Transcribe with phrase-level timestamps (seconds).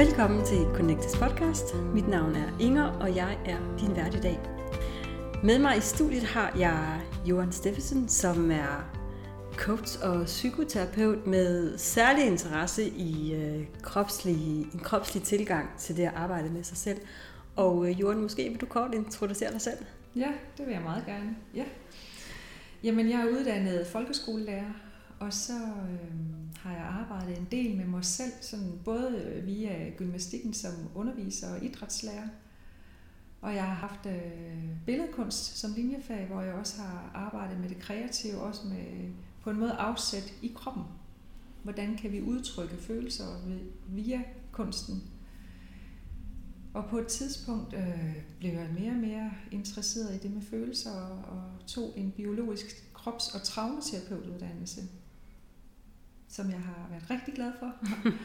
[0.00, 1.74] Velkommen til Connectes podcast.
[1.94, 4.38] Mit navn er Inger, og jeg er din vært i dag.
[5.44, 8.92] Med mig i studiet har jeg Johan Steffensen, som er
[9.56, 16.14] coach og psykoterapeut med særlig interesse i øh, kropslig, en kropslig tilgang til det at
[16.14, 17.00] arbejde med sig selv.
[17.56, 19.78] Og øh, Johan, måske vil du kort introducere dig selv?
[20.16, 20.28] Ja,
[20.58, 21.36] det vil jeg meget gerne.
[21.54, 21.64] Ja.
[22.84, 24.72] Jamen, jeg er uddannet folkeskolelærer,
[25.18, 29.90] og så øh, har jeg arbejdet en del med mig selv, sådan både øh, via
[29.96, 32.28] gymnastikken som underviser og idrætslærer.
[33.40, 37.78] Og jeg har haft øh, billedkunst som linjefag, hvor jeg også har arbejdet med det
[37.78, 39.10] kreative, også med
[39.42, 40.84] på en måde afsæt i kroppen.
[41.62, 43.24] Hvordan kan vi udtrykke følelser
[43.88, 45.02] via kunsten?
[46.74, 50.92] Og på et tidspunkt øh, blev jeg mere og mere interesseret i det med følelser
[51.30, 54.80] og tog en biologisk krops- og traumaterapeutuddannelse,
[56.30, 57.72] som jeg har været rigtig glad for.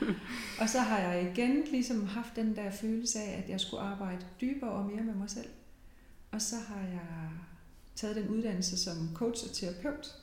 [0.62, 4.26] og så har jeg igen ligesom haft den der følelse af, at jeg skulle arbejde
[4.42, 5.50] dybere og mere med mig selv.
[6.32, 7.30] Og så har jeg
[7.96, 10.16] taget den uddannelse som coach og terapeut,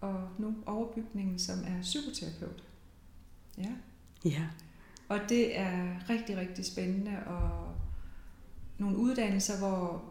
[0.00, 2.62] og nu overbygningen, som er psykoterapeut.
[3.58, 3.72] Ja.
[4.24, 4.46] Ja.
[5.08, 7.74] Og det er rigtig, rigtig spændende, og
[8.78, 10.04] nogle uddannelser, hvor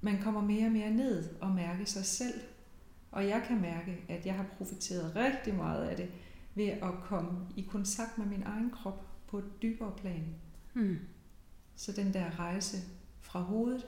[0.00, 2.40] man kommer mere og mere ned og mærker sig selv.
[3.10, 6.08] Og jeg kan mærke, at jeg har profiteret rigtig meget af det
[6.56, 10.34] ved at komme i kontakt med min egen krop på et dybere plan.
[10.74, 10.98] Mm.
[11.76, 12.76] Så den der rejse
[13.20, 13.86] fra hovedet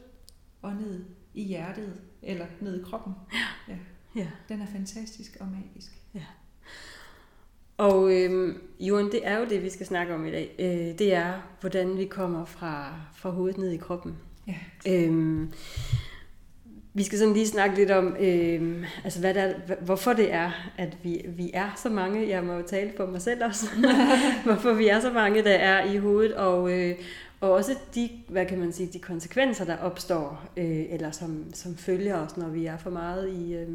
[0.63, 3.13] og ned i hjertet, eller ned i kroppen.
[3.33, 3.73] Ja.
[3.75, 3.79] ja.
[4.17, 4.29] Ja.
[4.49, 5.93] Den er fantastisk og magisk.
[6.15, 6.25] Ja.
[7.77, 10.55] Og øh, Johan, det er jo det, vi skal snakke om i dag.
[10.59, 14.17] Øh, det er, hvordan vi kommer fra, fra hovedet ned i kroppen.
[14.47, 14.57] Ja.
[14.89, 15.49] Øh,
[16.99, 20.97] vi skal sådan lige snakke lidt om, øh, altså hvad der, hvorfor det er, at
[21.03, 22.29] vi, vi er så mange.
[22.29, 23.67] Jeg må jo tale for mig selv også.
[24.47, 26.35] hvorfor vi er så mange, der er i hovedet.
[26.35, 26.95] Og, øh,
[27.41, 31.77] og også de, hvad kan man sige, de konsekvenser, der opstår, øh, eller som, som
[31.77, 33.69] følger os, når vi er for meget i, øh,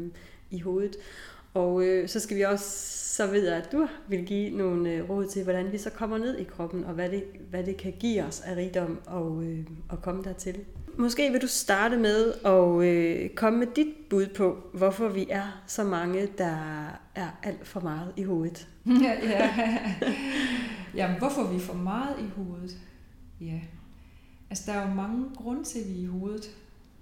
[0.50, 0.96] i hovedet.
[1.54, 2.66] Og øh, så skal vi også,
[3.14, 6.18] så ved jeg, at du vil give nogle øh, råd til, hvordan vi så kommer
[6.18, 9.58] ned i kroppen, og hvad det, hvad det kan give os af rigdom og, øh,
[9.92, 10.64] at komme dertil.
[10.98, 15.62] Måske vil du starte med at øh, komme med dit bud på, hvorfor vi er
[15.66, 16.56] så mange, der
[17.14, 18.68] er alt for meget i hovedet.
[18.86, 19.54] ja, ja.
[20.94, 22.78] Jamen, hvorfor vi er for meget i hovedet?
[23.40, 23.60] Ja,
[24.50, 26.50] altså der er jo mange grunde til, at vi er i hovedet.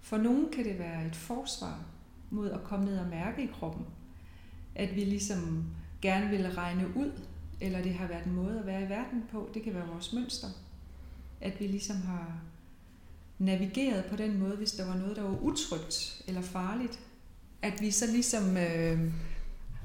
[0.00, 1.78] For nogen kan det være et forsvar
[2.30, 3.86] mod at komme ned og mærke i kroppen.
[4.74, 5.64] At vi ligesom
[6.02, 7.12] gerne vil regne ud,
[7.60, 9.48] eller det har været en måde at være i verden på.
[9.54, 10.48] Det kan være vores mønster.
[11.40, 12.42] At vi ligesom har
[13.38, 17.00] navigeret på den måde, hvis der var noget, der var utrygt eller farligt.
[17.62, 19.12] At vi så ligesom øh,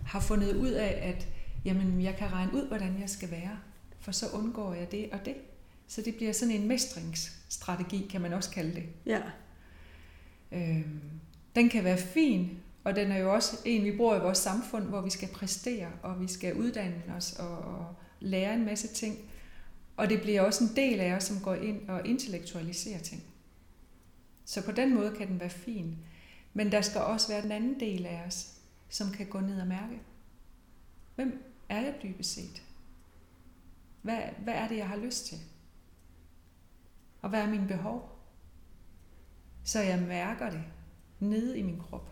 [0.06, 1.28] har fundet ud af, at
[1.66, 3.60] jamen, jeg kan regne ud, hvordan jeg skal være,
[4.00, 5.36] for så undgår jeg det og det.
[5.88, 8.84] Så det bliver sådan en mestringsstrategi, kan man også kalde det.
[9.06, 9.22] Ja.
[10.52, 11.02] Øhm,
[11.56, 12.50] den kan være fin,
[12.84, 15.88] og den er jo også en, vi bruger i vores samfund, hvor vi skal præstere,
[16.04, 19.18] og vi skal uddanne os og, og lære en masse ting.
[19.98, 23.24] Og det bliver også en del af os, som går ind og intellektualiserer ting.
[24.48, 25.98] Så på den måde kan den være fin.
[26.54, 28.60] Men der skal også være den anden del af os,
[28.90, 30.02] som kan gå ned og mærke.
[31.16, 32.64] Hvem er jeg dybest set?
[34.02, 35.38] Hvad, hvad er det, jeg har lyst til?
[37.22, 38.20] Og hvad er mine behov?
[39.64, 40.64] Så jeg mærker det
[41.20, 42.10] nede i min krop.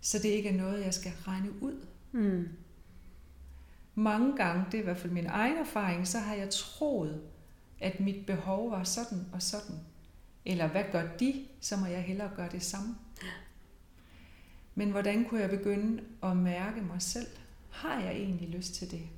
[0.00, 1.86] Så det ikke er noget, jeg skal regne ud.
[2.12, 2.48] Mm.
[3.94, 7.22] Mange gange, det er i hvert fald min egen erfaring, så har jeg troet,
[7.80, 9.80] at mit behov var sådan og sådan.
[10.46, 12.96] Eller hvad gør de, så må jeg hellere gøre det samme.
[14.74, 17.26] Men hvordan kunne jeg begynde at mærke mig selv?
[17.70, 19.08] Har jeg egentlig lyst til det?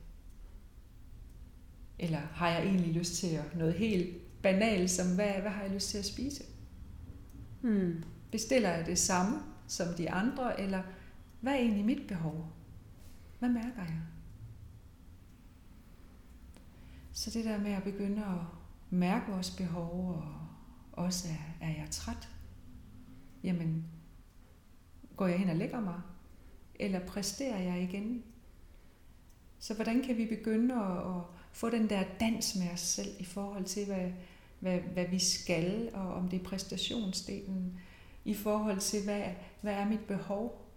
[1.98, 5.90] Eller har jeg egentlig lyst til noget helt banalt, som hvad, hvad har jeg lyst
[5.90, 6.44] til at spise?
[7.62, 8.04] Hmm.
[8.32, 10.82] Bestiller jeg det samme som de andre, eller
[11.40, 12.52] hvad er egentlig mit behov?
[13.38, 14.00] Hvad mærker jeg?
[17.12, 18.40] Så det der med at begynde at
[18.90, 20.47] mærke vores behov, og
[20.98, 22.28] også er, er jeg træt?
[23.44, 23.84] Jamen,
[25.16, 26.00] går jeg hen og lægger mig?
[26.74, 28.22] Eller præsterer jeg igen?
[29.58, 31.22] Så hvordan kan vi begynde at, at
[31.52, 34.10] få den der dans med os selv i forhold til, hvad,
[34.60, 37.80] hvad, hvad vi skal, og om det er præstationsdelen,
[38.24, 39.22] i forhold til, hvad,
[39.60, 40.68] hvad er mit behov,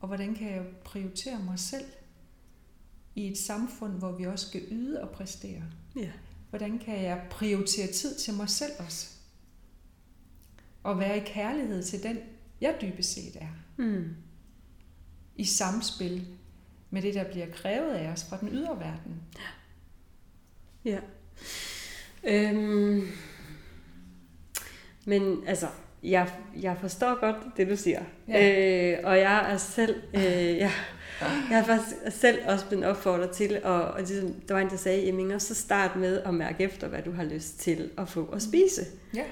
[0.00, 1.86] og hvordan kan jeg prioritere mig selv
[3.14, 5.62] i et samfund, hvor vi også skal yde og præstere.
[5.96, 6.12] Ja.
[6.56, 9.10] Hvordan kan jeg prioritere tid til mig selv også?
[10.82, 12.18] Og være i kærlighed til den,
[12.60, 13.48] jeg dybest set er.
[13.76, 14.16] Mm.
[15.36, 16.26] I samspil
[16.90, 19.22] med det, der bliver krævet af os fra den ydre verden.
[20.84, 20.98] Ja.
[22.24, 23.08] Øhm,
[25.04, 25.68] men altså,
[26.02, 28.04] jeg, jeg forstår godt det, du siger.
[28.28, 28.98] Ja.
[28.98, 30.72] Øh, og jeg er selv, øh, jeg,
[31.20, 34.76] jeg har faktisk selv også blevet opfordret til, og, og ligesom, der var en, der
[34.76, 38.30] sagde, Emminger, så start med at mærke efter, hvad du har lyst til at få
[38.32, 38.84] at spise.
[39.14, 39.24] Ja.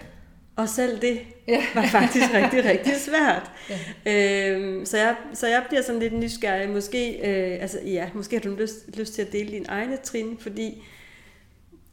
[0.57, 1.63] Og selv det ja.
[1.75, 3.51] var faktisk rigtig, rigtig svært.
[3.71, 4.53] Ja.
[4.53, 6.71] Øhm, så, jeg, så jeg bliver sådan lidt nysgerrig.
[6.71, 10.39] Måske, øh, altså, ja, måske har du lyst, lyst til at dele dine egne trin,
[10.41, 10.85] fordi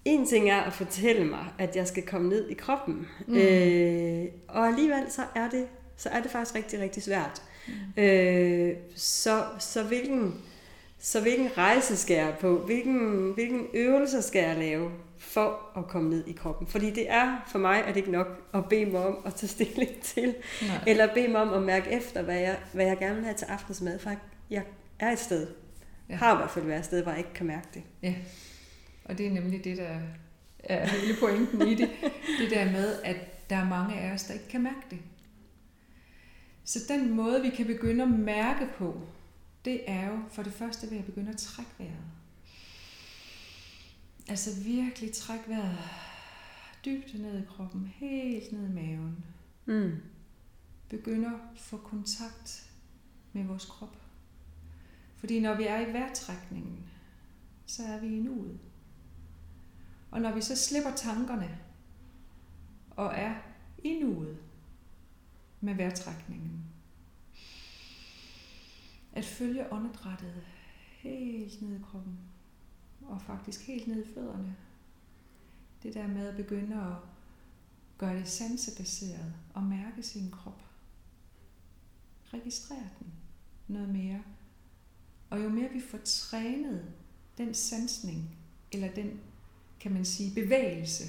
[0.06, 3.08] en ting er at fortælle mig, at jeg skal komme ned i kroppen.
[3.28, 3.38] Mm.
[3.38, 5.66] Øh, og alligevel så er det
[6.02, 7.42] så er det faktisk rigtig, rigtig svært.
[7.68, 8.04] Mm.
[8.04, 10.42] Øh, så, så, hvilken,
[11.00, 12.58] så hvilken rejse skal jeg på?
[12.58, 16.68] Hvilken, hvilken øvelser skal jeg lave for at komme ned i kroppen?
[16.68, 19.50] Fordi det er for mig er det ikke nok at bede mig om at tage
[19.50, 20.84] stilling til, Nej.
[20.88, 23.46] eller bede mig om at mærke efter, hvad jeg, hvad jeg gerne vil have til
[23.46, 24.00] aftensmad.
[24.00, 24.12] For
[24.50, 24.64] jeg
[25.00, 25.48] er et sted,
[26.10, 26.16] ja.
[26.16, 27.84] har i hvert fald været et sted, hvor jeg ikke kan mærke det.
[28.02, 28.14] Ja.
[29.06, 30.00] Og det er nemlig det, der
[30.64, 31.90] er hele pointen i det.
[32.40, 33.16] Det der med, at
[33.50, 35.00] der er mange af os, der ikke kan mærke det.
[36.64, 39.02] Så den måde, vi kan begynde at mærke på,
[39.66, 42.06] det er jo for det første ved at begynde at trække vejret.
[44.28, 45.78] Altså virkelig trække vejret
[46.86, 49.26] dybt ned i kroppen, helt ned i maven.
[49.66, 49.96] Mm.
[50.90, 52.72] Begynder at få kontakt
[53.34, 53.98] med vores krop.
[55.18, 56.86] Fordi når vi er i vejrtrækningen,
[57.66, 58.60] så er vi i nuet.
[60.12, 61.60] Og når vi så slipper tankerne
[62.90, 63.36] og er
[63.84, 64.38] i nuet
[65.62, 66.66] med vejrtrækningen,
[69.14, 70.44] at følge åndedrættet
[71.02, 72.20] helt ned i kroppen
[73.02, 74.56] og faktisk helt ned i fødderne.
[75.84, 76.96] Det der med at begynde at
[77.98, 80.64] gøre det sansebaseret og mærke sin krop.
[82.34, 83.14] Registrere den
[83.68, 84.24] noget mere.
[85.30, 86.94] Og jo mere vi får trænet
[87.38, 88.38] den sansning,
[88.72, 89.20] eller den
[89.80, 91.04] kan man sige, bevægelse.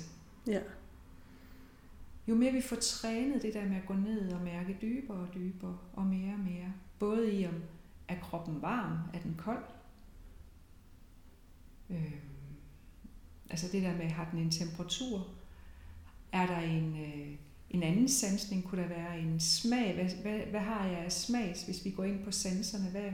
[0.47, 0.61] Ja.
[2.29, 5.35] Jo mere vi får trænet det der med at gå ned og mærke dybere og
[5.35, 6.73] dybere og mere og mere.
[6.99, 7.63] Både i om,
[8.09, 8.99] er kroppen varm?
[9.15, 9.65] Er den kold?
[11.91, 12.13] Øh,
[13.51, 15.27] altså det der med, har den en temperatur?
[16.33, 17.37] Er der en, øh,
[17.71, 18.65] en anden sansning?
[18.65, 19.95] Kunne der være en smag?
[19.95, 22.91] Hvad, hvad, hvad har jeg af smag, hvis vi går ind på sanserne?
[22.91, 23.13] Hvad,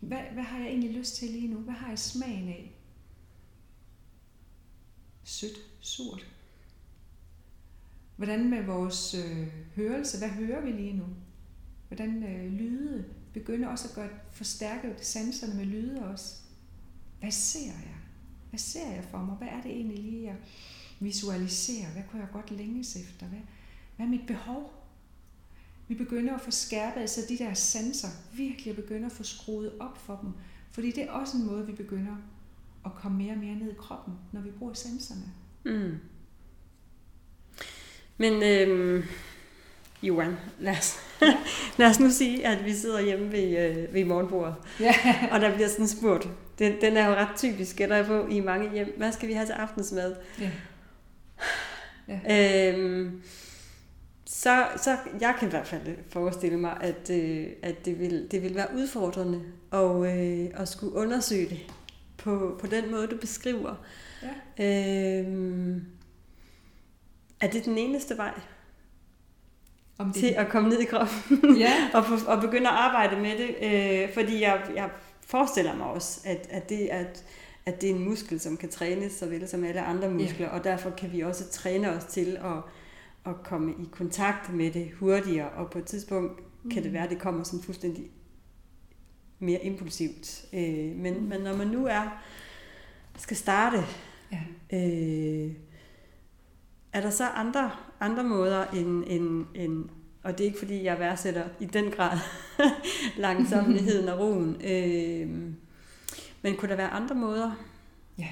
[0.00, 1.58] hvad, hvad har jeg egentlig lyst til lige nu?
[1.58, 2.76] Hvad har jeg smagen af?
[5.30, 6.26] sødt, surt.
[8.20, 9.46] Hvordan med vores øh,
[9.76, 10.18] hørelse?
[10.18, 11.04] Hvad hører vi lige nu?
[11.88, 13.04] Hvordan øh, lyde?
[13.34, 16.36] Begynder også at gøre, forstærke sanserne med lyde også.
[17.20, 17.94] Hvad ser jeg?
[18.50, 19.36] Hvad ser jeg for mig?
[19.36, 20.36] Hvad er det egentlig lige, jeg
[21.00, 21.92] visualiserer?
[21.92, 23.26] Hvad kunne jeg godt længes efter?
[23.26, 23.38] Hvad,
[23.96, 24.72] hvad er mit behov?
[25.88, 29.72] Vi begynder at få skærpet altså de der sanser, virkelig at begynde at få skruet
[29.78, 30.32] op for dem.
[30.72, 32.16] Fordi det er også en måde, vi begynder
[32.84, 35.32] at komme mere og mere ned i kroppen, når vi bruger sanserne.
[35.64, 35.98] Mm.
[38.20, 39.04] Men øhm,
[40.02, 41.00] Johan, lad os,
[41.78, 44.94] lad os nu sige, at vi sidder hjemme ved, øh, ved morgenbordet, ja.
[45.32, 46.28] og der bliver sådan spurgt.
[46.58, 48.94] Den, den er jo ret typisk, gætter jeg på, i mange hjem.
[48.96, 50.16] Hvad skal vi have til aftensmad?
[50.40, 50.50] Ja.
[52.08, 52.72] Ja.
[52.72, 53.22] Øhm,
[54.26, 58.42] så, så jeg kan i hvert fald forestille mig, at, øh, at det, vil, det
[58.42, 61.60] vil være udfordrende at, øh, at skulle undersøge det
[62.16, 63.74] på, på den måde, du beskriver.
[64.58, 65.20] Ja.
[65.20, 65.86] Øhm,
[67.40, 68.40] er det den eneste vej?
[69.98, 70.14] Om det...
[70.14, 71.72] Til at komme ned i kroppen ja.
[71.94, 73.56] og, og begynde at arbejde med det.
[73.62, 77.24] Øh, fordi jeg, jeg forestiller mig også, at, at, det, at,
[77.66, 80.52] at det er en muskel, som kan trænes så vel som alle andre muskler, ja.
[80.52, 82.62] og derfor kan vi også træne os til at,
[83.32, 86.70] at komme i kontakt med det hurtigere, og på et tidspunkt mm.
[86.70, 86.94] kan det mm.
[86.94, 88.10] være, at det kommer sådan fuldstændig
[89.38, 90.44] mere impulsivt.
[90.52, 91.22] Øh, men, mm.
[91.22, 92.22] men når man nu er
[93.16, 93.84] skal starte,
[94.32, 94.40] ja.
[94.78, 95.52] øh,
[96.92, 97.70] er der så andre,
[98.00, 99.88] andre måder end, end, end,
[100.22, 102.18] og det er ikke fordi, jeg værdsætter i den grad
[103.16, 105.28] langsomligheden og roen, øh,
[106.42, 107.52] men kunne der være andre måder?
[108.18, 108.28] Ja.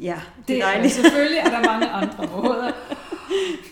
[0.00, 0.92] Ja, det er dejligt.
[0.92, 2.72] Selvfølgelig er der mange andre måder.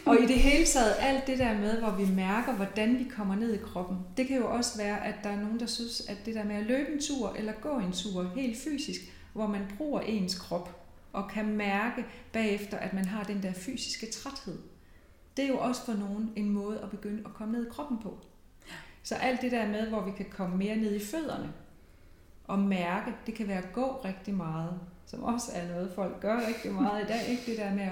[0.06, 3.34] Og i det hele taget, alt det der med, hvor vi mærker, hvordan vi kommer
[3.34, 6.16] ned i kroppen, det kan jo også være, at der er nogen, der synes, at
[6.26, 9.00] det der med at løbe en tur eller gå en tur helt fysisk,
[9.32, 10.83] hvor man bruger ens krop
[11.14, 14.58] og kan mærke bagefter, at man har den der fysiske træthed.
[15.36, 17.98] Det er jo også for nogen en måde at begynde at komme ned i kroppen
[17.98, 18.18] på.
[19.02, 21.52] Så alt det der med, hvor vi kan komme mere ned i fødderne
[22.44, 26.46] og mærke, det kan være at gå rigtig meget, som også er noget, folk gør
[26.46, 27.90] rigtig meget i dag, ikke det der med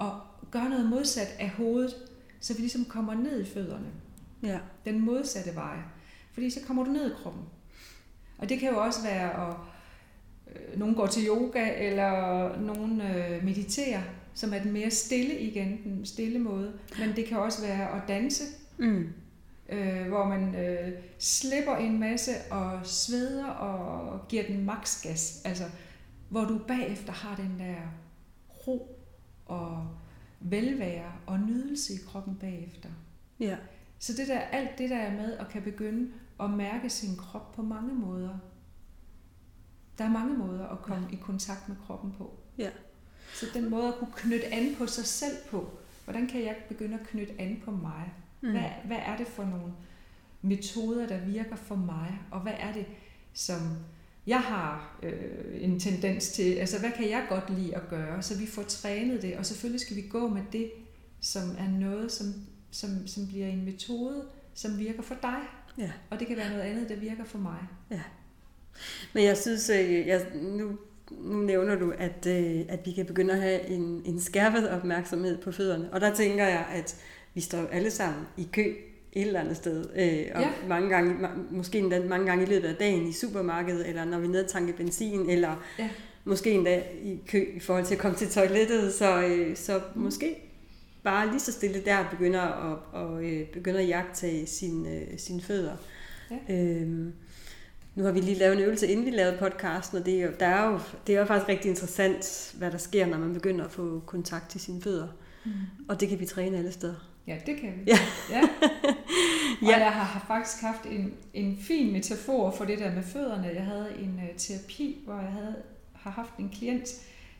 [0.00, 0.12] at,
[0.50, 1.94] gøre noget modsat af hovedet,
[2.40, 3.86] så vi ligesom kommer ned i fødderne.
[4.42, 4.58] Ja.
[4.84, 5.76] Den modsatte vej.
[6.32, 7.42] Fordi så kommer du ned i kroppen.
[8.38, 9.56] Og det kan jo også være at
[10.76, 14.02] nogen går til yoga, eller nogen øh, mediterer,
[14.34, 16.72] som er den mere stille igen, den stille måde.
[16.98, 18.44] Men det kan også være at danse,
[18.78, 19.12] mm.
[19.68, 25.42] øh, hvor man øh, slipper en masse og sveder og giver den maks gas.
[25.44, 25.64] Altså,
[26.28, 27.76] hvor du bagefter har den der
[28.66, 29.00] ro
[29.46, 29.88] og
[30.40, 32.88] velvære og nydelse i kroppen bagefter.
[33.40, 33.56] Ja.
[33.98, 36.08] Så det der, alt det der er med at kan begynde
[36.40, 38.38] at mærke sin krop på mange måder.
[39.98, 41.16] Der er mange måder at komme ja.
[41.16, 42.38] i kontakt med kroppen på.
[42.58, 42.70] Ja.
[43.34, 45.70] Så den måde at kunne knytte an på sig selv på.
[46.04, 48.12] Hvordan kan jeg begynde at knytte an på mig?
[48.40, 48.50] Mm.
[48.50, 49.72] Hvad, hvad er det for nogle
[50.42, 52.18] metoder, der virker for mig?
[52.30, 52.86] Og hvad er det,
[53.32, 53.60] som
[54.26, 56.54] jeg har øh, en tendens til?
[56.54, 58.22] Altså, hvad kan jeg godt lide at gøre?
[58.22, 60.70] Så vi får trænet det, og selvfølgelig skal vi gå med det,
[61.20, 62.26] som er noget, som,
[62.70, 64.24] som, som bliver en metode,
[64.54, 65.38] som virker for dig.
[65.78, 65.92] Ja.
[66.10, 67.58] Og det kan være noget andet, der virker for mig.
[67.90, 68.02] Ja.
[69.12, 70.78] Men jeg synes, øh, jeg, nu,
[71.10, 75.38] nu nævner du, at, øh, at vi kan begynde at have en, en skærpet opmærksomhed
[75.38, 75.92] på fødderne.
[75.92, 76.96] Og der tænker jeg, at
[77.34, 78.74] vi står alle sammen i kø
[79.12, 79.86] et eller andet sted.
[79.96, 80.50] Øh, og ja.
[80.68, 84.26] mange gange, måske endda mange gange i løbet af dagen i supermarkedet, eller når vi
[84.26, 85.88] nedtanker benzin, eller ja.
[86.24, 88.92] måske endda i kø i forhold til at komme til toilettet.
[88.92, 90.02] Så, øh, så mm.
[90.02, 90.36] måske
[91.02, 95.42] bare lige så stille der begynder at, og, øh, begynder at jagtage sine, øh, sine
[95.42, 95.76] fødder.
[96.30, 96.54] Ja.
[96.54, 97.12] Øhm,
[97.96, 100.32] nu har vi lige lavet en øvelse, inden vi lavede podcasten, og det er jo,
[100.40, 103.64] der er jo, det er jo faktisk rigtig interessant, hvad der sker, når man begynder
[103.64, 105.08] at få kontakt til sine fødder.
[105.44, 105.52] Mm.
[105.88, 106.94] Og det kan vi træne alle steder.
[107.26, 107.82] Ja, det kan vi.
[107.86, 107.98] Ja.
[108.30, 108.42] ja.
[109.62, 109.78] Og ja.
[109.78, 113.50] jeg har faktisk haft en, en fin metafor for det der med fødderne.
[113.54, 115.56] Jeg havde en uh, terapi, hvor jeg havde,
[115.92, 116.88] har haft en klient,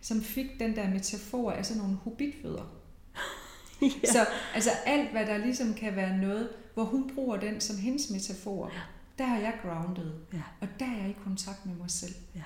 [0.01, 2.73] som fik den der metafor af sådan nogle hobitfødder.
[3.83, 4.13] ja.
[4.13, 8.11] Så altså alt, hvad der ligesom kan være noget, hvor hun bruger den som hendes
[8.11, 8.73] metafor,
[9.19, 10.13] der er jeg grounded.
[10.33, 10.43] Ja.
[10.61, 12.15] Og der er jeg i kontakt med mig selv.
[12.35, 12.43] Ja.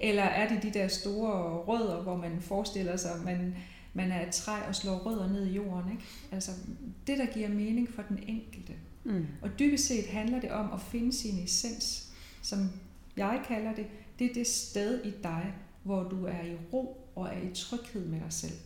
[0.00, 3.56] Eller er det de der store rødder, hvor man forestiller sig, at man,
[3.94, 5.92] man er et træ og slår rødder ned i jorden.
[5.92, 6.04] Ikke?
[6.32, 6.52] Altså
[7.06, 8.72] det, der giver mening for den enkelte.
[9.04, 9.26] Mm.
[9.42, 12.12] Og dybest set handler det om at finde sin essens,
[12.42, 12.70] som
[13.16, 13.86] jeg kalder det.
[14.18, 18.06] Det er det sted i dig, hvor du er i ro og er i tryghed
[18.06, 18.56] med dig selv.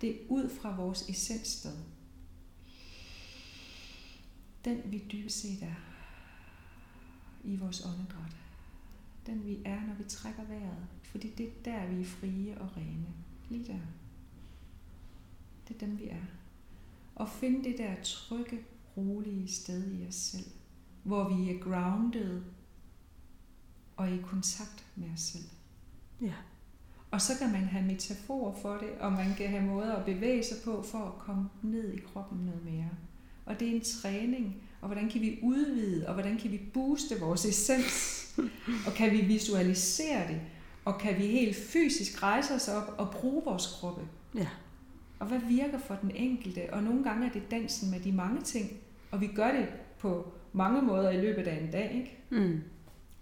[0.00, 1.76] Det er ud fra vores essenssted.
[4.64, 5.95] Den vi dybest set er
[7.44, 8.36] i vores åndedræt.
[9.26, 10.86] Den vi er, når vi trækker vejret.
[11.02, 13.06] Fordi det er der, vi er frie og rene.
[13.48, 13.78] Lige der.
[15.68, 16.22] Det er dem, vi er.
[17.14, 18.58] Og finde det der trygge,
[18.96, 20.50] rolige sted i os selv.
[21.02, 22.42] Hvor vi er grounded
[23.96, 25.44] og i kontakt med os selv.
[26.20, 26.34] Ja.
[27.10, 30.44] Og så kan man have metaforer for det, og man kan have måder at bevæge
[30.44, 32.90] sig på for at komme ned i kroppen noget mere.
[33.44, 37.20] Og det er en træning, og hvordan kan vi udvide, og hvordan kan vi booste
[37.20, 38.26] vores essens,
[38.86, 40.40] og kan vi visualisere det,
[40.84, 44.02] og kan vi helt fysisk rejse os op og bruge vores kroppe.
[44.34, 44.48] Ja.
[45.18, 46.72] Og hvad virker for den enkelte?
[46.72, 48.72] Og nogle gange er det dansen med de mange ting,
[49.10, 49.68] og vi gør det
[49.98, 52.18] på mange måder i løbet af en dag, ikke?
[52.30, 52.60] Mm.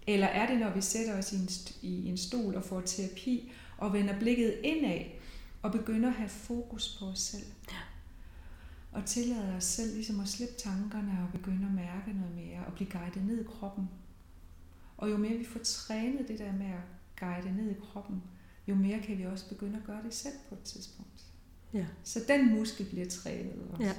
[0.07, 1.49] Eller er det, når vi sætter os i en,
[1.81, 5.01] i en stol og får terapi, og vender blikket indad,
[5.61, 7.45] og begynder at have fokus på os selv?
[7.71, 7.94] Ja
[8.95, 12.73] og tillade os selv ligesom at slippe tankerne og begynde at mærke noget mere og
[12.73, 13.89] blive guidet ned i kroppen.
[14.97, 16.83] Og jo mere vi får trænet det der med at
[17.19, 18.23] guide ned i kroppen,
[18.67, 21.23] jo mere kan vi også begynde at gøre det selv på et tidspunkt.
[21.73, 21.85] Ja.
[22.03, 23.83] Så den muskel bliver trænet også.
[23.83, 23.93] Ja.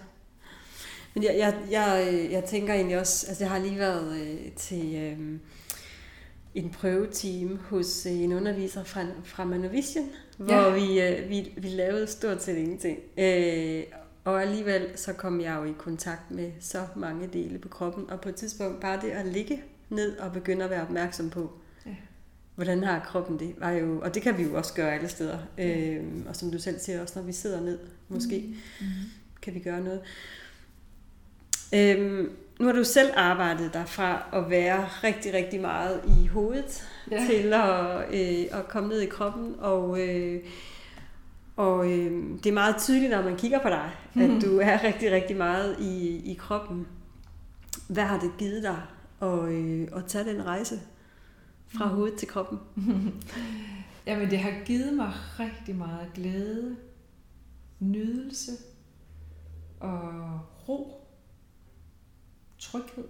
[1.15, 4.95] Men jeg, jeg, jeg, jeg tænker egentlig også, altså jeg har lige været øh, til
[4.95, 5.39] øh,
[6.55, 10.75] en prøveteam hos øh, en underviser fra, fra Manovision, hvor ja.
[10.75, 12.99] vi, øh, vi, vi lavede stort set ingenting.
[13.19, 13.85] Øh,
[14.27, 18.21] og alligevel så kom jeg jo i kontakt med så mange dele på kroppen, og
[18.21, 21.53] på et tidspunkt bare det at ligge ned og begynde at være opmærksom på,
[21.87, 21.95] ja.
[22.55, 25.39] hvordan har kroppen det, var jo, og det kan vi jo også gøre alle steder,
[25.59, 25.79] ja.
[25.79, 27.79] øhm, og som du selv siger, også når vi sidder ned,
[28.09, 28.45] måske,
[28.81, 28.87] mm.
[28.87, 28.93] Mm.
[29.43, 30.01] kan vi gøre noget.
[31.75, 36.89] Øhm, nu har du selv arbejdet dig fra at være rigtig, rigtig meget i hovedet,
[37.11, 37.27] ja.
[37.31, 40.45] til at, øh, at komme ned i kroppen, og øh,
[41.57, 44.23] og øh, det er meget tydeligt, når man kigger på dig, mm.
[44.23, 46.87] at du er rigtig, rigtig meget i, i kroppen.
[47.89, 48.83] Hvad har det givet dig
[49.23, 50.81] at, øh, at tage den rejse
[51.67, 51.95] fra mm.
[51.95, 52.59] hovedet til kroppen?
[54.07, 56.77] Jamen, det har givet mig rigtig meget glæde,
[57.81, 58.53] nydelse
[59.81, 61.07] og ro,
[62.59, 63.05] tryghed.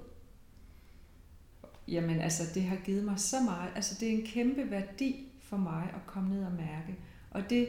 [1.88, 3.70] Jamen, altså, det har givet mig så meget.
[3.74, 6.98] Altså, det er en kæmpe værdi for mig at komme ned og mærke.
[7.30, 7.68] Og det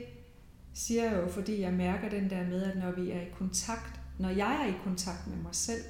[0.77, 3.99] siger jeg jo, fordi jeg mærker den der med, at når vi er i kontakt,
[4.19, 5.83] når jeg er i kontakt med mig selv,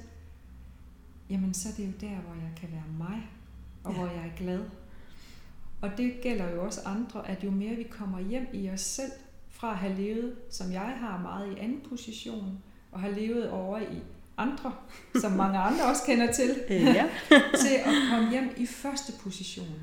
[1.30, 3.28] jamen så er det jo der, hvor jeg kan være mig,
[3.84, 3.98] og ja.
[3.98, 4.60] hvor jeg er glad.
[5.80, 9.12] Og det gælder jo også andre, at jo mere vi kommer hjem i os selv,
[9.50, 12.58] fra at have levet, som jeg har, meget i anden position,
[12.92, 14.02] og har levet over i
[14.36, 14.74] andre,
[15.20, 17.08] som mange andre også kender til, Øh, ja.
[17.64, 19.80] til at komme hjem i første position.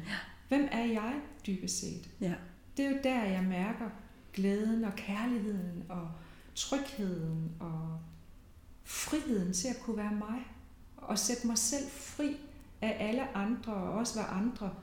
[0.47, 1.13] Hvem er jeg
[1.47, 2.09] dybest set?
[2.21, 2.33] ja.
[2.77, 3.89] Det er jo der, jeg mærker
[4.35, 6.11] glæden og kærligheden og
[6.55, 7.99] trygheden og
[8.83, 10.39] friheden til at kunne være mig.
[10.97, 12.37] Og sætte mig selv fri
[12.81, 14.75] af alle andre, og også hvad andre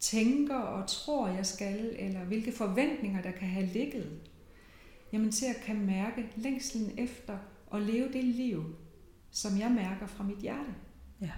[0.00, 4.20] tænker og tror, jeg skal, eller hvilke forventninger, der kan have ligget.
[5.12, 7.38] Jamen til at kan mærke længslen efter
[7.74, 8.76] at leve det liv,
[9.30, 10.74] som jeg mærker fra mit hjerte.
[11.20, 11.32] Ja.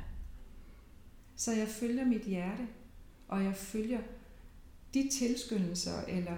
[1.36, 2.66] Så jeg følger mit hjerte,
[3.28, 4.00] og jeg følger
[4.94, 6.36] de tilskyndelser, eller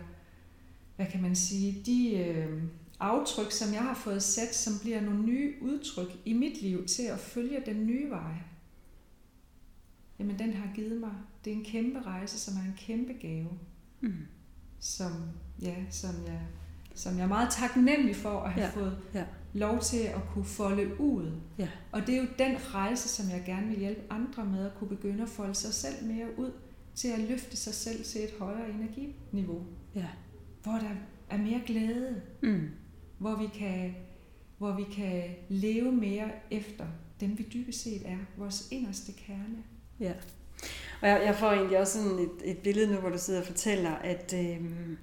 [1.03, 2.63] hvad kan man sige, de øh,
[3.01, 7.03] aftryk, som jeg har fået sat, som bliver nogle nye udtryk i mit liv til
[7.03, 8.33] at følge den nye vej.
[10.19, 11.13] Jamen den har givet mig,
[11.45, 13.49] det er en kæmpe rejse, som er en kæmpe gave,
[14.01, 14.13] Mm.
[14.81, 15.13] som,
[15.63, 16.41] ja, som, jeg,
[16.95, 19.25] som jeg er meget taknemmelig for at have Ja, fået ja.
[19.55, 21.33] lov til at kunne folde ud.
[21.59, 21.69] Ja.
[21.93, 24.89] Og det er jo den rejse, som jeg gerne vil hjælpe andre med at kunne
[24.89, 26.53] begynde at folde sig selv mere ud,
[26.95, 30.07] til at løfte sig selv til et højere energiniveau, Ja.
[30.63, 30.91] Hvor der
[31.31, 32.69] er mere glæde, Mm.
[33.19, 33.95] hvor vi kan,
[34.59, 36.87] hvor vi kan leve mere efter
[37.21, 39.65] dem, vi dybest set er, vores inderste kerne.
[40.01, 40.13] Ja.
[41.03, 43.47] Og jeg, jeg får egentlig også sådan et, et billede nu, hvor du sidder og
[43.47, 44.97] fortæller, at, øhm,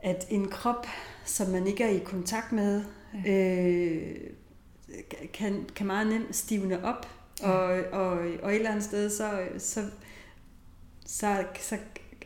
[0.00, 0.86] at en krop,
[1.24, 2.84] som man ikke er i kontakt med,
[3.26, 4.16] øh,
[5.32, 7.08] kan, kan meget nemt stivne op.
[7.42, 8.10] Og, og,
[8.42, 9.84] og et eller andet sted, så, så,
[11.06, 11.78] så, så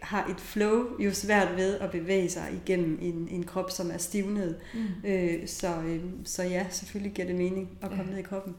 [0.03, 3.99] har et flow jo svært ved at bevæge sig igennem en, en krop, som er
[3.99, 4.57] stivnet.
[4.75, 5.09] Mm.
[5.11, 8.11] Øh, så, øh, så ja, selvfølgelig giver det mening at komme Ja.
[8.11, 8.55] ned i kroppen.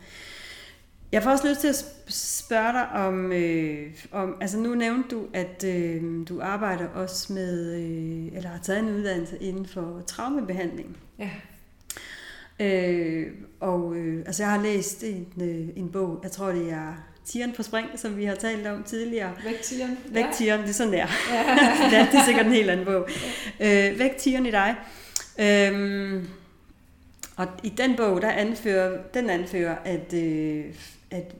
[1.12, 5.16] Jeg får også lyst til at sp- spørge dig om, øh, om altså nu nævnte
[5.16, 10.04] du, at øh, du arbejder også med, øh, eller har taget en uddannelse inden for
[10.08, 10.98] traumebehandling.
[11.20, 11.30] Ja.
[12.60, 13.28] Øh,
[13.60, 16.94] og øh, altså jeg har læst en, øh, en bog, jeg tror det er
[17.32, 19.32] Tieren på spring, som vi har talt om tidligere.
[19.44, 19.98] Væk tigeren.
[20.12, 21.08] Væk Tieren, det er sådan der.
[21.32, 21.42] Ja.
[21.98, 23.10] ja, det er sikkert en helt anden bog.
[23.60, 24.76] Øh, væk tieren i dig.
[25.39, 26.28] Øhm,
[27.36, 30.65] og i den bog, der anfører, den anfører, at, øh,
[31.12, 31.36] at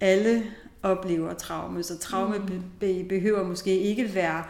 [0.00, 0.44] alle
[0.82, 2.46] oplever traume, så traume Mm.
[2.46, 4.44] be, be, behøver måske ikke være,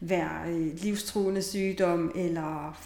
[0.00, 2.78] være øh, livstruende sygdom, eller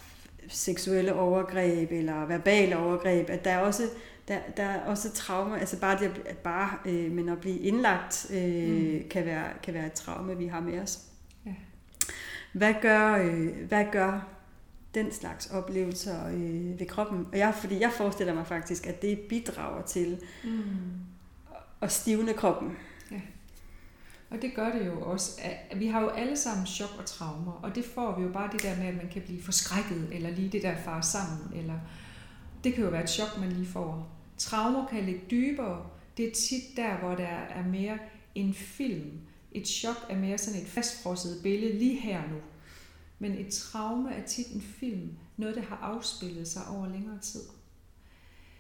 [0.48, 3.82] seksuelle overgreb, eller verbale overgreb, at der er også
[4.28, 8.26] der, der er også traume, altså bare det at, bare, øh, men at blive indlagt
[8.30, 9.08] øh, mm.
[9.08, 11.00] kan, være, kan være et traume, vi har med os.
[11.46, 11.54] Ja.
[12.52, 14.28] Hvad gør, øh, hvad gør
[14.94, 17.26] den slags oplevelser øh, ved kroppen?
[17.32, 20.60] Og jeg, fordi jeg forestiller mig faktisk, at det bidrager til Mm.
[21.80, 22.76] at stivne kroppen.
[24.30, 25.40] Og det gør det jo også.
[25.42, 28.52] at Vi har jo alle sammen chok og traumer, og det får vi jo bare
[28.52, 31.74] det der med, at man kan blive forskrækket, eller lige det der far sammen, eller
[32.64, 34.08] det kan jo være et chok, man lige får.
[34.38, 35.86] Traumer kan ligge dybere.
[36.16, 37.98] Det er tit der, hvor der er mere
[38.34, 39.20] en film.
[39.52, 42.36] Et chok er mere sådan et fastfrosset billede lige her nu.
[43.18, 45.10] Men et traume er tit en film.
[45.36, 47.42] Noget, der har afspillet sig over længere tid.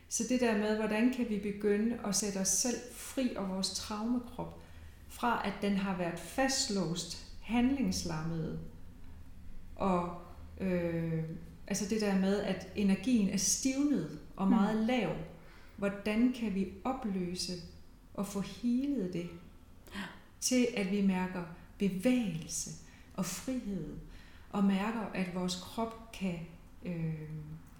[0.08, 3.70] Så det der med, hvordan kan vi begynde at sætte os selv fri af vores
[3.70, 4.62] traumekrop,
[5.08, 8.60] fra at den har været fastlåst, handlingslammet,
[9.76, 10.20] og
[10.60, 11.22] øh,
[11.66, 15.16] altså det der med, at energien er stivnet og meget lav.
[15.76, 17.52] Hvordan kan vi opløse
[18.14, 19.28] og få healet det,
[20.40, 21.44] til at vi mærker
[21.78, 22.70] bevægelse
[23.14, 23.96] og frihed,
[24.50, 26.38] og mærker, at vores krop kan,
[26.84, 27.28] øh,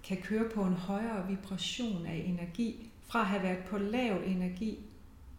[0.03, 4.79] kan køre på en højere vibration af energi, fra at have været på lav energi,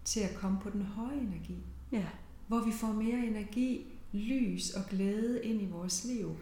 [0.05, 1.57] til at komme på den høje energi
[1.93, 2.05] Ja.
[2.47, 6.37] hvor vi får mere energi, lys og glæde ind i vores liv,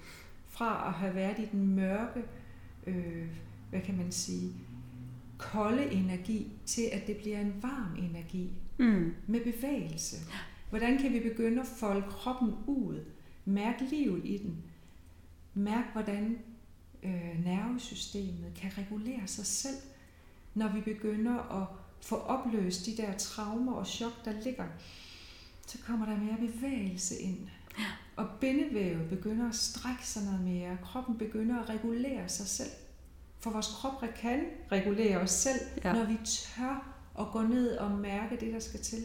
[0.48, 2.22] fra at have været i den mørke,
[2.87, 3.29] øh,
[3.70, 4.52] hvad kan man sige,
[5.38, 9.14] kolde energi, til at det bliver en varm energi Mm.
[9.27, 10.16] med bevægelse.
[10.70, 13.05] Hvordan kan vi begynde at folde kroppen ud,
[13.44, 14.57] mærke livet i den,
[15.55, 16.38] mærke hvordan
[17.03, 19.77] øh, nervesystemet kan regulere sig selv,
[20.55, 21.66] når vi begynder at
[22.01, 24.64] få opløst de der traumer og chok, der ligger
[25.66, 27.38] så kommer der mere bevægelse ind.
[28.16, 30.79] Og bindevævet begynder at strække sig noget mere.
[30.83, 32.70] Kroppen begynder at regulere sig selv.
[33.46, 35.92] For vores krop kan regulere os selv, Ja.
[35.92, 39.04] når vi tør at gå ned og mærke det, der skal til.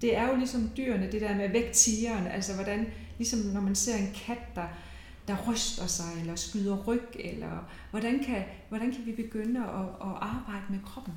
[0.00, 2.86] Det er jo ligesom dyrene, det der med væk tigeren, altså hvordan,
[3.18, 4.68] ligesom når man ser en kat, der,
[5.28, 10.14] der ryster sig, eller skyder ryg, eller hvordan kan, hvordan kan vi begynde at, at
[10.20, 11.14] arbejde med kroppen?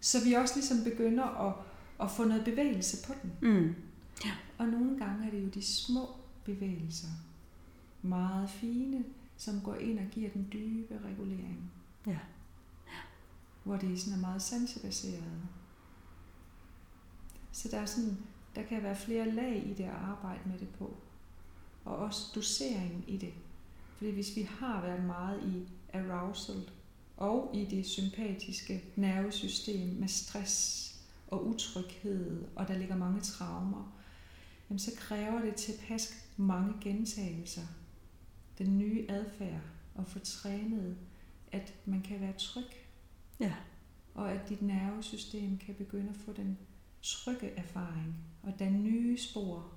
[0.00, 1.54] Så vi også ligesom begynder at,
[2.00, 3.32] at få noget bevægelse på den.
[3.52, 3.74] Mm.
[4.24, 4.30] Ja.
[4.58, 6.08] Og nogle gange er det jo de små
[6.44, 7.08] bevægelser,
[8.02, 9.04] meget fine,
[9.36, 11.72] som går ind og giver den dybe regulering.
[12.06, 12.18] Ja.
[13.64, 15.40] Hvor det sådan er meget sansebaseret.
[17.52, 18.18] Så der, er sådan,
[18.54, 20.96] der kan være flere lag i det at arbejde med det på.
[21.84, 23.34] Og også doseringen i det.
[23.96, 26.70] Fordi hvis vi har været meget i arousal
[27.16, 30.90] og i det sympatiske nervesystem med stress
[31.28, 33.92] og utryghed, og der ligger mange traumer,
[34.70, 37.66] jamen så kræver det tilpas mange gentagelser.
[38.58, 39.60] Den nye adfærd
[39.94, 40.96] og få trænet,
[41.52, 42.64] at man kan være tryg.
[43.40, 43.52] Ja.
[44.14, 46.58] Og at dit nervesystem kan begynde at få den
[47.02, 49.72] trygge erfaring, og den nye spor,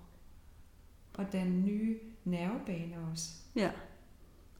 [1.13, 3.29] og den nye nervebane også.
[3.55, 3.71] Ja,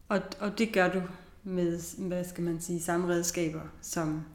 [0.08, 1.02] og, og det gør du
[1.44, 4.26] med, hvad skal man sige, samme redskaber, som,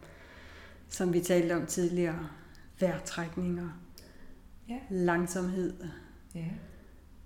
[0.88, 2.28] som vi talte om tidligere.
[2.80, 3.68] Vejrtrækninger,
[4.68, 4.78] ja.
[4.90, 5.74] langsomhed.
[6.34, 6.48] Ja.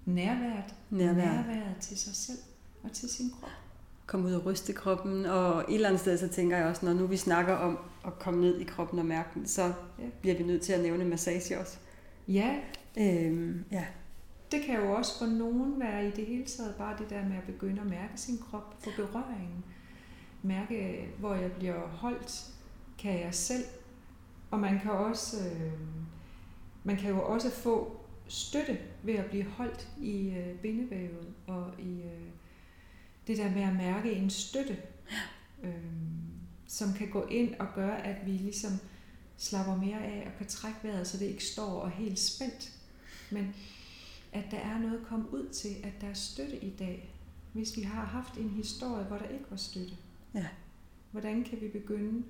[0.06, 0.74] Nærværet.
[0.90, 1.46] Nærværet.
[1.46, 2.38] Nærværet til sig selv
[2.82, 3.50] og til sin krop.
[4.06, 6.92] Kom ud og ryste kroppen, og et eller andet sted, så tænker jeg også, når
[6.92, 9.62] nu vi snakker om at komme ned i kroppen og mærke den, så
[9.98, 10.04] ja.
[10.20, 11.78] bliver vi nødt til at nævne massage også.
[12.28, 12.56] Ja.
[12.98, 13.84] Øhm, ja.
[14.52, 17.36] Det kan jo også for nogen være i det hele taget bare det der med
[17.36, 19.64] at begynde at mærke sin krop, få berøringen.
[20.42, 22.46] Mærke, hvor jeg bliver holdt,
[22.98, 23.64] kan jeg selv.
[24.50, 25.72] Og man kan også, øh,
[26.84, 32.02] man kan jo også få støtte ved at blive holdt i øh, bindevævet og i
[32.02, 32.28] øh,
[33.26, 34.76] det der med at mærke en støtte,
[35.62, 35.74] øh,
[36.66, 38.72] som kan gå ind og gøre, at vi ligesom
[39.36, 42.72] slapper mere af og kan trække vejret, så det ikke står og helt spændt.
[43.30, 43.54] Men
[44.32, 47.10] at der er noget at komme ud til, at der er støtte i dag,
[47.52, 49.96] hvis vi har haft en historie, hvor der ikke var støtte.
[50.34, 50.46] Ja.
[51.10, 52.22] Hvordan kan vi begynde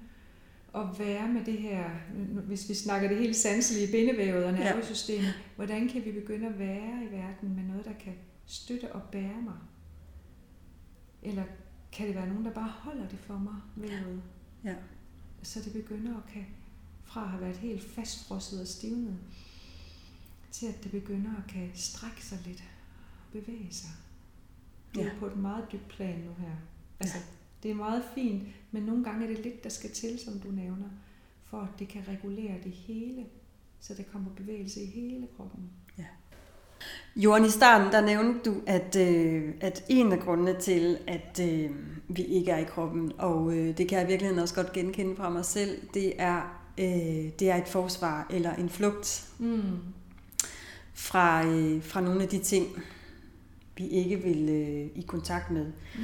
[0.76, 1.90] at være med det her,
[2.46, 5.32] hvis vi snakker det helt sanselige bindevævet og nervesystemet, ja.
[5.56, 8.14] hvordan kan vi begynde at være i verden med noget, der kan
[8.46, 9.56] støtte og bære mig?
[11.22, 11.44] Eller
[11.92, 14.22] kan det være nogen, der bare holder det for mig, vævet?
[14.64, 14.74] Ja.
[15.42, 16.46] Så det begynder at kan,
[17.04, 19.18] fra at have været helt fastfrosset og stivnet,
[20.50, 22.64] til at det begynder at kan strække sig lidt,
[23.32, 23.90] bevæge sig.
[24.98, 25.10] Er ja.
[25.18, 26.56] på et meget dybt plan nu her.
[27.00, 27.24] Altså, ja.
[27.62, 28.42] Det er meget fint,
[28.72, 30.88] men nogle gange er det lidt, der skal til, som du nævner,
[31.44, 33.24] for at det kan regulere det hele,
[33.80, 35.70] så der kommer bevægelse i hele kroppen.
[35.98, 36.04] Ja.
[37.16, 41.70] Johan, i starten der nævnte du, at, øh, at en af grundene til, at øh,
[42.08, 45.16] vi ikke er i kroppen, og øh, det kan jeg i virkeligheden også godt genkende
[45.16, 49.62] fra mig selv, det er, øh, det er et forsvar eller en flugt mm.
[50.94, 52.66] fra, øh, fra nogle af de ting,
[53.76, 55.66] vi ikke vil øh, i kontakt med.
[55.98, 56.02] Mm.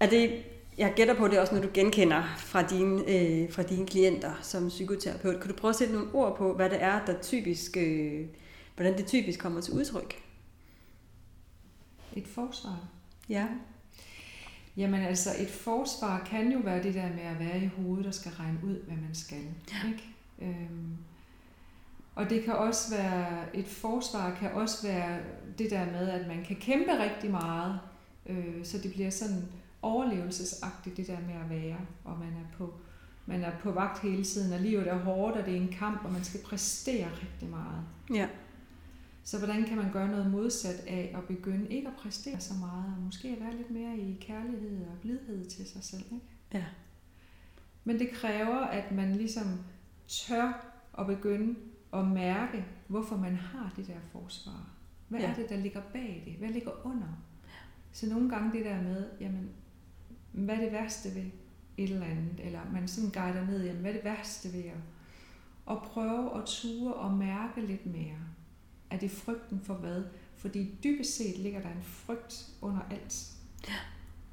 [0.00, 0.42] Er det
[0.78, 4.68] jeg gætter på det også, når du genkender fra dine, øh, fra dine klienter som
[4.68, 5.40] psykoterapeut.
[5.40, 8.26] Kan du prøve at sætte nogle ord på, hvad det er, der typisk, øh,
[8.74, 10.14] hvordan det typisk kommer til udtryk?
[12.16, 12.88] Et forsvar?
[13.28, 13.46] Ja.
[14.76, 18.10] Jamen altså, et forsvar kan jo være det der med at være i hovedet, der
[18.10, 19.42] skal regne ud, hvad man skal.
[19.72, 19.88] Ja.
[19.88, 20.04] Ikke?
[20.42, 20.96] Øhm,
[22.14, 25.18] og det kan også være, et forsvar kan også være
[25.58, 27.80] det der med, at man kan kæmpe rigtig meget,
[28.26, 29.48] øh, så det bliver sådan
[29.86, 32.74] overlevelsesagtigt, det der med at være, og man er på,
[33.26, 36.04] man er på vagt hele tiden, og livet er hårdt, og det er en kamp,
[36.04, 37.84] og man skal præstere rigtig meget.
[38.14, 38.28] Ja.
[39.24, 42.94] Så hvordan kan man gøre noget modsat af at begynde ikke at præstere så meget,
[42.96, 46.26] og måske at være lidt mere i kærlighed og blidhed til sig selv, ikke?
[46.54, 46.64] Ja.
[47.84, 49.46] Men det kræver, at man ligesom
[50.08, 50.66] tør
[50.98, 51.54] at begynde
[51.92, 54.68] at mærke, hvorfor man har det der forsvar.
[55.08, 55.30] Hvad ja.
[55.30, 56.34] er det, der ligger bag det?
[56.34, 57.08] Hvad ligger under?
[57.92, 59.50] Så nogle gange det der med, jamen,
[60.44, 61.24] hvad er det værste ved
[61.76, 64.80] et eller andet, eller man sådan guider ned, jamen, hvad er det værste ved at,
[65.70, 68.18] at prøve at ture og mærke lidt mere.
[68.90, 70.04] Er det frygten for hvad?
[70.36, 73.32] Fordi dybest set ligger der en frygt under alt.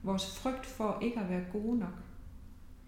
[0.04, 2.04] Vores frygt for ikke at være gode nok,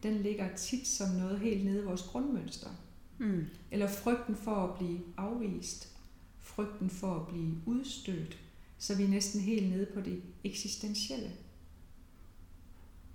[0.04, 2.70] den ligger tit som noget helt nede i vores grundmønster.
[3.18, 3.46] Mm.
[3.72, 5.98] Eller frygten for at blive afvist.
[6.40, 8.40] Frygten for at blive udstødt.
[8.78, 11.32] Så vi er næsten helt nede på det eksistentielle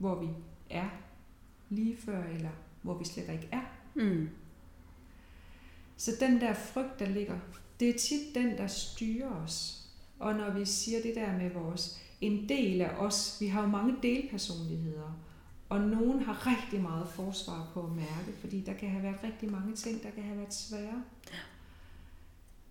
[0.00, 0.28] hvor vi
[0.70, 0.88] er
[1.68, 2.50] lige før, eller
[2.82, 3.62] hvor vi slet ikke er.
[3.94, 4.28] Mm.
[5.96, 7.38] Så den der frygt, der ligger,
[7.80, 9.86] det er tit den, der styrer os.
[10.18, 13.68] Og når vi siger det der med vores, en del af os, vi har jo
[13.68, 15.20] mange delpersonligheder,
[15.68, 19.50] og nogen har rigtig meget forsvar på at mærke, fordi der kan have været rigtig
[19.50, 21.02] mange ting, der kan have været svære.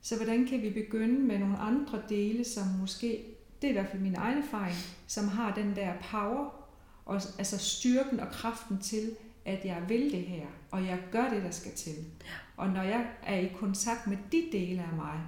[0.01, 3.25] Så hvordan kan vi begynde med nogle andre dele, som måske,
[3.61, 4.75] det er i hvert fald min egen erfaring,
[5.07, 6.58] som har den der power,
[7.09, 9.11] og altså styrken og kraften til,
[9.45, 11.95] at jeg vil det her, og jeg gør det, der skal til.
[12.57, 15.21] Og når jeg er i kontakt med de dele af mig,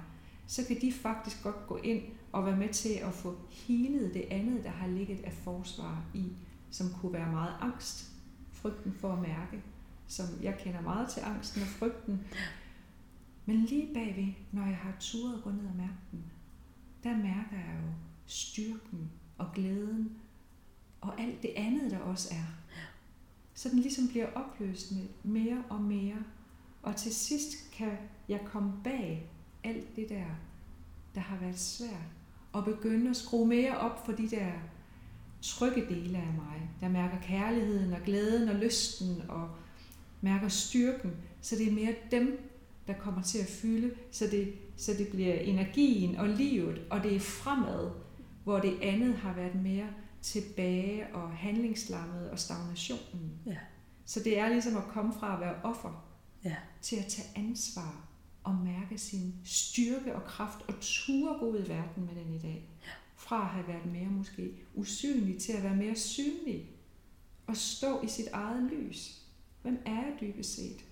[0.46, 4.24] så kan de faktisk godt gå ind og være med til at få healet det
[4.30, 6.24] andet, der har ligget af forsvar i,
[6.70, 8.10] som kunne være meget angst,
[8.52, 9.62] frygten for at mærke,
[10.06, 12.20] som jeg kender meget til angsten og frygten.
[13.46, 16.24] Men lige bagved, når jeg har turet at gå ned og mærke den,
[17.04, 17.92] der mærker jeg jo
[18.26, 20.21] styrken og glæden
[21.02, 22.44] og alt det andet, der også er.
[23.54, 26.16] Så den ligesom bliver opløst med mere og mere.
[26.82, 27.92] Og til sidst kan
[28.28, 29.30] jeg komme bag
[29.64, 30.24] alt det der,
[31.14, 32.06] der har været svært.
[32.52, 34.52] Og begynde at skrue mere op for de der
[35.42, 39.48] trygge dele af mig, der mærker kærligheden og glæden og lysten og
[40.20, 41.12] mærker styrken.
[41.40, 42.50] Så det er mere dem,
[42.86, 47.16] der kommer til at fylde, så det, så det bliver energien og livet, og det
[47.16, 47.90] er fremad,
[48.44, 49.88] hvor det andet har været mere
[50.22, 53.40] tilbage og handlingslammet og stagnationen.
[53.46, 53.58] Ja.
[54.04, 56.04] Så det er ligesom at komme fra at være offer
[56.44, 56.56] ja.
[56.80, 58.08] til at tage ansvar
[58.44, 62.38] og mærke sin styrke og kraft og ture gå ud i verden med den i
[62.38, 62.68] dag.
[62.86, 62.90] Ja.
[63.16, 66.70] Fra at have været mere måske usynlig til at være mere synlig
[67.46, 69.22] og stå i sit eget lys.
[69.62, 70.84] Hvem er jeg dybest set?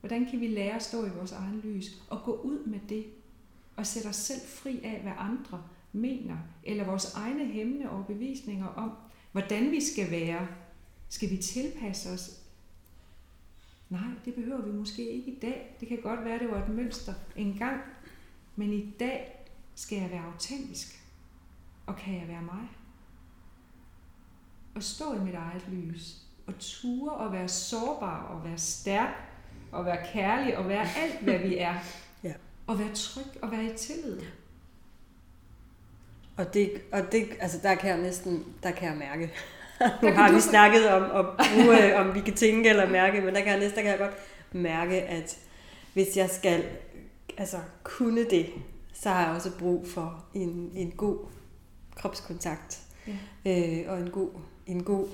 [0.00, 3.06] Hvordan kan vi lære at stå i vores egen lys og gå ud med det
[3.76, 5.62] og sætte os selv fri af, hvad andre
[5.98, 8.92] mener, eller vores egne hæmmende overbevisninger om,
[9.32, 10.48] hvordan vi skal være.
[11.08, 12.30] Skal vi tilpasse os?
[13.88, 15.76] Nej, det behøver vi måske ikke i dag.
[15.80, 17.80] Det kan godt være, det var et mønster engang,
[18.56, 21.04] men i dag skal jeg være autentisk.
[21.86, 22.68] Og kan jeg være mig?
[24.74, 26.16] Og stå i mit eget lys.
[26.46, 29.14] Og ture og være sårbar og være stærk
[29.72, 31.74] og være kærlig og være alt, hvad vi er.
[32.24, 32.34] ja.
[32.66, 34.20] Og være tryg og være i tillid.
[36.38, 39.32] Og det, og det, altså der kan jeg næsten, der kan jeg mærke.
[40.02, 43.40] nu har vi snakket om, om, bruge, om vi kan tænke eller mærke, men der
[43.40, 44.16] kan jeg næsten, der kan jeg godt
[44.52, 45.38] mærke, at
[45.92, 46.64] hvis jeg skal
[47.38, 48.46] altså, kunne det,
[48.94, 51.18] så har jeg også brug for en, en god
[51.96, 52.80] kropskontakt.
[53.44, 53.80] Ja.
[53.80, 54.30] Øh, og en god,
[54.66, 55.08] en god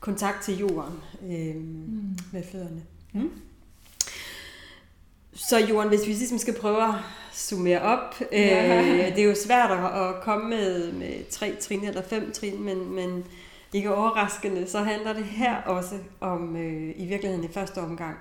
[0.00, 2.16] kontakt til jorden øh, mm.
[2.32, 2.82] med fødderne.
[3.12, 3.30] Mm.
[5.36, 6.94] Så Johan, hvis vi ligesom skal prøve at
[7.32, 8.38] summere op, øh,
[9.16, 13.24] det er jo svært at, komme med, med tre trin eller fem trin, men, men
[13.72, 18.16] ikke overraskende, så handler det her også om øh, i virkeligheden i første omgang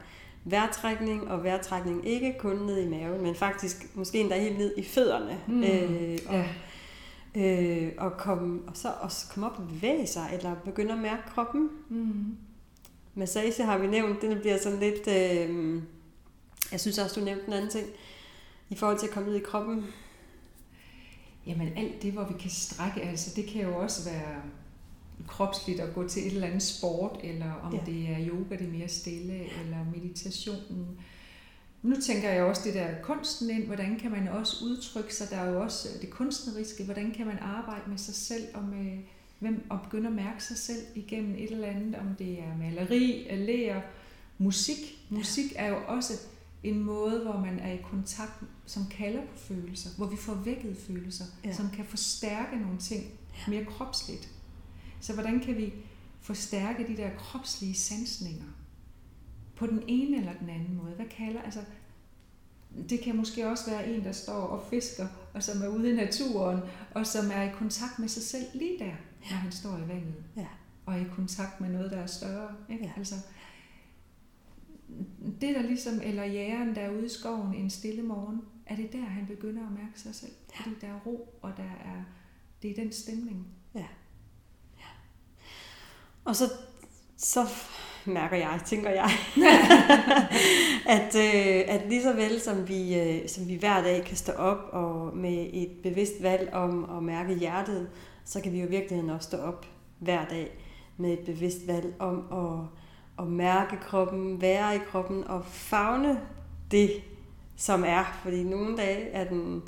[0.46, 4.84] vejrtrækning, og vejrtrækning ikke kun ned i maven, men faktisk måske endda helt ned i
[4.84, 5.38] fødderne.
[5.48, 6.44] Mm, øh, og,
[7.36, 7.62] ja.
[7.62, 11.22] øh, og, komme, og så også komme op og bevæge sig, eller begynde at mærke
[11.36, 11.70] kroppen.
[11.90, 12.38] Mm.
[13.16, 15.08] Massage har vi nævnt, den bliver sådan lidt...
[15.08, 15.82] Øh,
[16.72, 17.88] jeg synes også, du nævnte en anden ting
[18.70, 19.86] i forhold til at komme ud i kroppen.
[21.48, 24.42] Jamen alt det, hvor vi kan strække, altså det kan jo også være
[25.28, 27.80] kropsligt at gå til et eller andet sport, eller om ja.
[27.86, 30.88] det er yoga, det er mere stille, eller meditationen.
[31.82, 35.38] Nu tænker jeg også det der kunsten ind, hvordan kan man også udtrykke sig, der
[35.38, 38.98] er jo også det kunstneriske, hvordan kan man arbejde med sig selv og med
[39.40, 43.28] hvem, og begynde at mærke sig selv igennem et eller andet, om det er maleri,
[43.32, 43.82] lærer,
[44.38, 44.78] musik.
[45.10, 46.14] Musik er jo også
[46.70, 50.78] en måde, hvor man er i kontakt, som kalder på følelser, hvor vi får vækket
[50.78, 51.54] følelser, ja.
[51.54, 53.04] som kan forstærke nogle ting
[53.48, 54.30] mere kropsligt.
[55.02, 55.74] Så hvordan kan vi
[56.22, 58.46] forstærke de der kropslige sansninger
[59.56, 60.96] på den ene eller den anden måde?
[60.96, 61.60] Hvad kalder, altså,
[62.90, 65.96] det kan måske også være en, der står og fisker, og som er ude i
[65.96, 66.60] naturen,
[66.92, 68.96] og som er i kontakt med sig selv lige der,
[69.32, 70.24] når han står i vandet.
[70.38, 70.48] Ja.
[70.86, 72.50] Og er i kontakt med noget, der er større.
[72.70, 72.86] Ikke?
[72.86, 72.92] Ja.
[72.98, 73.16] Altså,
[75.42, 78.94] det der ligesom, eller jægeren, der er ude i skoven en stille morgen, er det
[78.94, 80.32] der, han begynder at mærke sig selv.
[80.52, 80.64] Ja.
[80.64, 82.04] Fordi der er ro, og der er,
[82.62, 83.48] det er den stemning.
[83.76, 83.86] Ja.
[84.78, 84.88] ja.
[86.24, 86.52] Og så,
[87.18, 87.48] så
[88.06, 89.10] mærker jeg, tænker jeg,
[90.98, 94.32] at, øh, at lige så vel som vi, øh, som vi hver dag kan stå
[94.32, 97.90] op og med et bevidst valg om at mærke hjertet,
[98.26, 99.66] så kan vi jo virkelig også stå op
[100.00, 100.58] hver dag
[100.98, 102.85] med et bevidst valg om at
[103.20, 106.22] at mærke kroppen, være i kroppen og fagne
[106.72, 106.92] det,
[107.56, 108.20] som er.
[108.24, 109.64] Fordi nogle dage er den,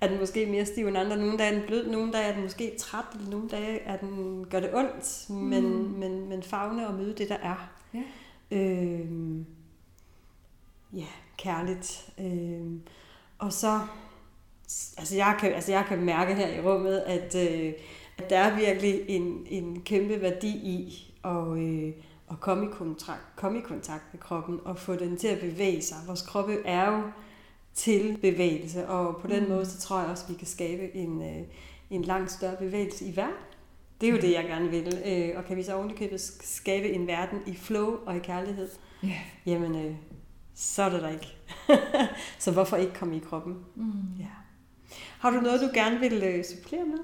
[0.00, 2.34] er den måske mere stiv end andre, nogle dage er den blød, nogle dage er
[2.34, 5.34] den måske træt, eller nogle dage er den, gør det ondt, mm.
[5.34, 7.70] men, men, men fagne og møde det, der er.
[7.94, 8.02] Ja,
[8.50, 9.06] øh,
[10.92, 11.06] ja
[11.38, 12.10] kærligt.
[12.20, 12.66] Øh,
[13.38, 13.80] og så,
[14.98, 17.72] altså jeg, kan, altså jeg kan mærke her i rummet, at, øh,
[18.18, 21.92] at der er virkelig en, en kæmpe værdi i at, øh,
[22.32, 25.82] at komme i, kontakt, komme i kontakt med kroppen og få den til at bevæge
[25.82, 25.96] sig.
[26.06, 27.02] Vores kroppe er jo
[27.74, 29.48] til bevægelse, og på den mm.
[29.48, 31.46] måde, så tror jeg også, at vi kan skabe en, øh,
[31.90, 33.34] en langt større bevægelse i verden.
[34.00, 35.02] Det er jo det, jeg gerne vil.
[35.06, 38.68] Øh, og kan vi så ovenikøbet skabe en verden i flow og i kærlighed,
[39.04, 39.20] yeah.
[39.46, 39.96] jamen, øh,
[40.54, 41.36] så er det der ikke.
[42.38, 43.56] så hvorfor ikke komme i kroppen?
[43.74, 43.92] Mm.
[44.18, 44.26] Ja.
[45.18, 46.98] Har du noget, du gerne vil øh, supplere med?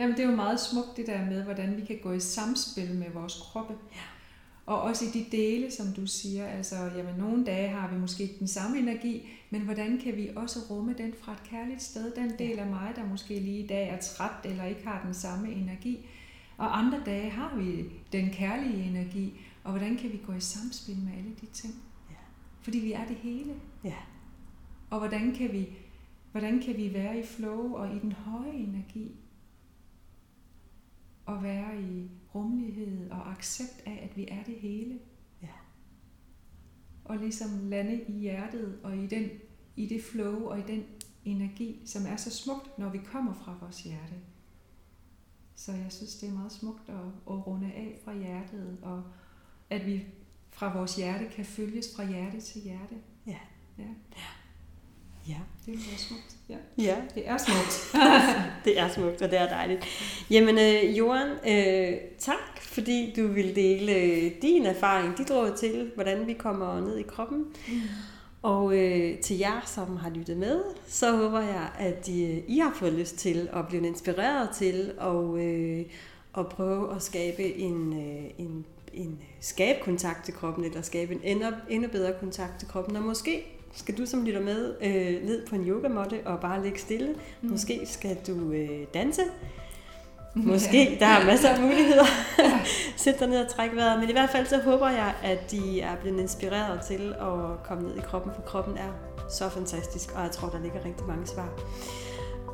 [0.00, 2.94] Jamen, det er jo meget smukt det der med, hvordan vi kan gå i samspil
[2.94, 3.74] med vores kroppe.
[3.92, 4.00] Ja.
[4.66, 8.36] Og også i de dele, som du siger, altså, jamen, nogle dage har vi måske
[8.38, 12.14] den samme energi, men hvordan kan vi også rumme den fra et kærligt sted?
[12.14, 15.14] Den del af mig, der måske lige i dag er træt eller ikke har den
[15.14, 16.06] samme energi.
[16.56, 20.96] Og andre dage har vi den kærlige energi, og hvordan kan vi gå i samspil
[20.96, 21.74] med alle de ting?
[22.10, 22.16] Ja.
[22.60, 23.54] Fordi vi er det hele.
[23.84, 23.96] Ja.
[24.90, 25.68] Og hvordan kan vi,
[26.32, 29.10] hvordan kan vi være i flow og i den høje energi?
[31.30, 34.98] Og være i rummelighed og accept af, at vi er det hele.
[35.42, 35.48] Ja.
[37.04, 39.30] Og ligesom lande i hjertet og i, den,
[39.76, 40.84] i det flow og i den
[41.24, 44.14] energi, som er så smukt, når vi kommer fra vores hjerte.
[45.54, 46.94] Så jeg synes, det er meget smukt at,
[47.30, 49.02] at runde af fra hjertet, og
[49.70, 50.06] at vi
[50.50, 52.94] fra vores hjerte kan følges fra hjerte til hjerte.
[53.26, 53.38] Ja.
[53.78, 54.39] Ja, Ja.
[55.66, 56.36] Det er smukt.
[56.48, 56.56] Ja.
[56.78, 58.02] Ja, Det er smukt.
[58.64, 59.84] det er smukt, og det er dejligt.
[60.30, 65.90] Jamen, øh, Johan, øh, tak, fordi du vil dele øh, din erfaring, dit råd til,
[65.94, 67.38] hvordan vi kommer ned i kroppen.
[67.38, 67.80] Mm.
[68.42, 72.72] Og øh, til jer, som har lyttet med, så håber jeg, at I, I har
[72.74, 75.84] fået lyst til at blive inspireret til at, øh,
[76.38, 81.20] at prøve at skabe en, øh, en, en skabe kontakt til kroppen, eller skabe en
[81.24, 82.96] endnu, endnu bedre kontakt til kroppen.
[82.96, 86.78] Og måske skal du, som lytter med, øh, ned på en yogamåtte og bare ligge
[86.78, 87.14] stille.
[87.42, 87.50] Mm.
[87.50, 89.22] Måske skal du øh, danse.
[90.34, 92.04] Måske, der er masser af muligheder.
[92.96, 94.00] Sæt dig ned og træk vejret.
[94.00, 97.88] Men i hvert fald så håber jeg, at de er blevet inspireret til at komme
[97.88, 98.92] ned i kroppen, for kroppen er
[99.30, 101.48] så fantastisk, og jeg tror, der ligger rigtig mange svar.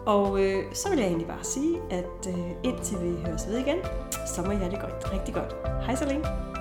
[0.07, 3.79] Og øh, så vil jeg egentlig bare sige, at øh, indtil vi høres ved igen,
[4.27, 5.57] så må jeg det godt, rigtig godt.
[5.87, 6.56] Hej så længe.